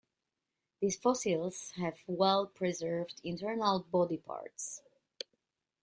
These 0.79 0.97
fossils 0.97 1.73
have 1.77 1.99
well 2.07 2.47
preserved 2.47 3.21
internal 3.23 3.81
body 3.81 4.17
parts. 4.17 4.81